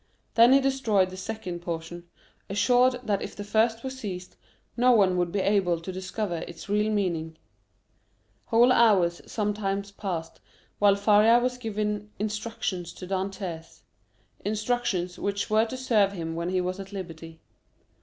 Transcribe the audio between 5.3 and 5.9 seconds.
be able